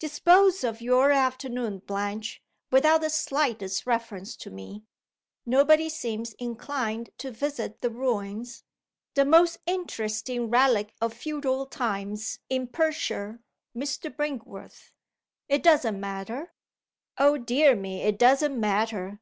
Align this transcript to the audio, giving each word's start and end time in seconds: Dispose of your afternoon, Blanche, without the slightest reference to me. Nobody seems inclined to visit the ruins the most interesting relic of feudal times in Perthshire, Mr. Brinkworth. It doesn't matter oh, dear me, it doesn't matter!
Dispose 0.00 0.64
of 0.64 0.80
your 0.80 1.12
afternoon, 1.12 1.78
Blanche, 1.78 2.42
without 2.72 3.02
the 3.02 3.08
slightest 3.08 3.86
reference 3.86 4.34
to 4.34 4.50
me. 4.50 4.82
Nobody 5.46 5.88
seems 5.88 6.32
inclined 6.40 7.10
to 7.18 7.30
visit 7.30 7.80
the 7.82 7.90
ruins 7.90 8.64
the 9.14 9.24
most 9.24 9.58
interesting 9.64 10.50
relic 10.50 10.92
of 11.00 11.14
feudal 11.14 11.66
times 11.66 12.40
in 12.50 12.66
Perthshire, 12.66 13.38
Mr. 13.76 14.10
Brinkworth. 14.12 14.90
It 15.48 15.62
doesn't 15.62 16.00
matter 16.00 16.52
oh, 17.16 17.38
dear 17.38 17.76
me, 17.76 18.02
it 18.02 18.18
doesn't 18.18 18.58
matter! 18.58 19.20